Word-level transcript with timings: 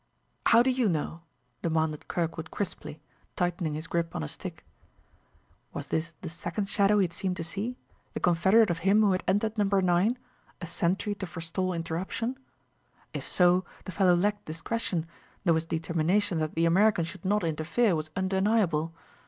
"How 0.47 0.63
do 0.63 0.71
you 0.71 0.89
know?" 0.89 1.21
demanded 1.61 2.07
Kirkwood 2.07 2.49
crisply, 2.49 2.99
tightening 3.35 3.73
his 3.75 3.85
grip 3.85 4.15
on 4.15 4.23
his 4.23 4.31
stick. 4.31 4.65
Was 5.73 5.89
this 5.89 6.13
the 6.21 6.27
second 6.29 6.69
shadow 6.69 6.97
he 6.97 7.03
had 7.03 7.13
seemed 7.13 7.37
to 7.37 7.43
see 7.43 7.77
the 8.15 8.19
confederate 8.19 8.71
of 8.71 8.79
him 8.79 9.01
who 9.01 9.11
had 9.11 9.23
entered 9.27 9.59
Number 9.59 9.79
9; 9.79 10.17
a 10.59 10.65
sentry 10.65 11.13
to 11.13 11.27
forestall 11.27 11.71
interruption? 11.73 12.35
If 13.13 13.27
so, 13.27 13.63
the 13.85 13.91
fellow 13.91 14.15
lacked 14.15 14.45
discretion, 14.45 15.05
though 15.43 15.53
his 15.53 15.65
determination 15.67 16.39
that 16.39 16.55
the 16.55 16.65
American 16.65 17.05
should 17.05 17.23
not 17.23 17.43
interfere 17.43 17.95
was 17.95 18.09
undeniable. 18.15 18.95